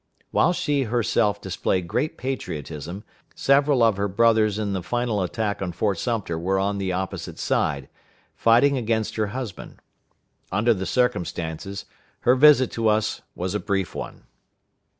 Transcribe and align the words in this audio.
While 0.31 0.51
she 0.51 0.85
herself 0.85 1.39
displayed 1.39 1.87
great 1.87 2.17
patriotism, 2.17 3.03
several 3.35 3.83
of 3.83 3.97
her 3.97 4.07
brothers 4.07 4.57
in 4.57 4.73
the 4.73 4.81
final 4.81 5.21
attack 5.21 5.61
on 5.61 5.71
Fort 5.73 5.99
Sumter 5.99 6.39
were 6.39 6.57
on 6.57 6.79
the 6.79 6.91
opposite 6.91 7.37
side, 7.37 7.87
fighting 8.35 8.79
against 8.79 9.15
her 9.17 9.27
husband. 9.27 9.77
Under 10.51 10.73
the 10.73 10.87
circumstances, 10.87 11.85
her 12.21 12.33
visit 12.33 12.71
to 12.71 12.87
us 12.87 13.21
was 13.35 13.53
a 13.53 13.59
brief 13.59 13.93
one. 13.93 14.23